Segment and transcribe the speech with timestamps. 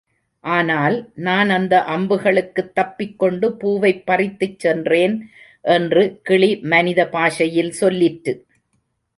[0.43, 1.11] ஆனால்,
[1.15, 5.15] நான் அந்த அம்புகளுக்குத் தப்பிக்கொண்டு பூவைப் பறித்துச்சென்றேன்
[5.61, 8.33] என்று கிளி மனித பாஷையில் சொல்லிற்று.